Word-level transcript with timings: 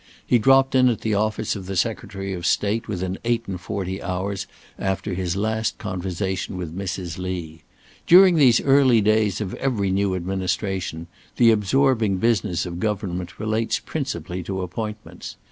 He 0.25 0.39
dropped 0.39 0.73
in 0.73 0.89
at 0.89 1.01
the 1.01 1.13
office 1.13 1.55
of 1.55 1.67
the 1.67 1.75
Secretary 1.75 2.33
of 2.33 2.43
State 2.47 2.87
within 2.87 3.19
eight 3.23 3.45
and 3.45 3.61
forty 3.61 4.01
hours 4.01 4.47
after 4.79 5.13
his 5.13 5.35
last 5.37 5.77
conversation 5.77 6.57
with 6.57 6.75
Mrs. 6.75 7.19
Lee. 7.19 7.61
During 8.07 8.33
these 8.33 8.59
early 8.61 9.01
days 9.01 9.41
of 9.41 9.53
every 9.53 9.91
new 9.91 10.15
administration, 10.15 11.05
the 11.37 11.51
absorbing 11.51 12.17
business 12.17 12.65
of 12.65 12.79
government 12.79 13.39
relates 13.39 13.77
principally 13.77 14.41
to 14.41 14.63
appointments. 14.63 15.35